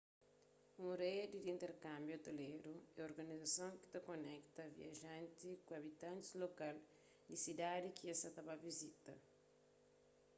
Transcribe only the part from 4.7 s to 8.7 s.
viajantis ku abitantis lokal di sidadis ki es sa ta ba